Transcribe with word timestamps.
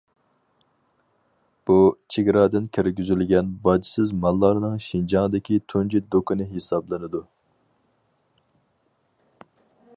بۇ، 1.69 1.75
چېگرادىن 2.15 2.65
كىرگۈزۈلگەن 2.77 3.51
باجسىز 3.67 4.15
ماللارنىڭ 4.23 4.81
شىنجاڭدىكى 4.87 5.61
تۇنجى 5.73 6.01
دۇكىنى 6.17 6.51
ھېسابلىنىدۇ. 6.55 7.25